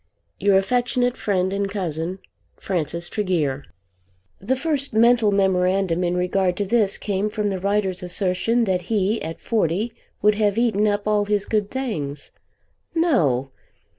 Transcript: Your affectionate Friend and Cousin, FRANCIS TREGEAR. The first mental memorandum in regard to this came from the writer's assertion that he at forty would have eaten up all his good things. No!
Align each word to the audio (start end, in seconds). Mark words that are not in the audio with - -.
Your 0.39 0.57
affectionate 0.57 1.15
Friend 1.15 1.53
and 1.53 1.69
Cousin, 1.69 2.17
FRANCIS 2.57 3.07
TREGEAR. 3.07 3.65
The 4.39 4.55
first 4.55 4.95
mental 4.95 5.31
memorandum 5.31 6.03
in 6.03 6.17
regard 6.17 6.57
to 6.57 6.65
this 6.65 6.97
came 6.97 7.29
from 7.29 7.49
the 7.49 7.59
writer's 7.59 8.01
assertion 8.01 8.63
that 8.63 8.81
he 8.89 9.21
at 9.21 9.39
forty 9.39 9.93
would 10.23 10.33
have 10.33 10.57
eaten 10.57 10.87
up 10.87 11.07
all 11.07 11.25
his 11.25 11.45
good 11.45 11.69
things. 11.69 12.31
No! 12.95 13.51